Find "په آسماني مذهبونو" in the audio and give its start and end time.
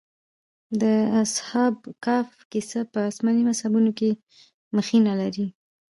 2.91-3.91